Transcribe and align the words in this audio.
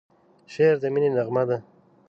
شعر 0.53 0.75
د 0.83 0.85
مینې 0.93 1.09
نغمه 1.17 1.43
ده. 1.49 1.57